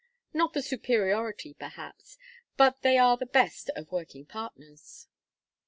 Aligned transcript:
Not 0.33 0.53
the 0.53 0.63
superiority, 0.63 1.53
perhaps, 1.53 2.17
but 2.57 2.81
they 2.81 2.97
are 2.97 3.17
the 3.17 3.27
best 3.27 3.69
of 3.75 3.91
working 3.91 4.25
partners." 4.25 5.07